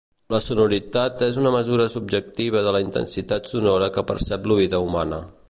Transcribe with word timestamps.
La 0.33 0.37
sonoritat 0.43 1.21
és 1.27 1.37
una 1.41 1.51
mesura 1.57 1.85
subjectiva 1.95 2.65
de 2.69 2.73
la 2.77 2.83
intensitat 2.87 3.53
sonora 3.53 3.93
que 3.99 4.07
percep 4.15 4.51
l'oïda 4.53 4.83
humana. 4.89 5.25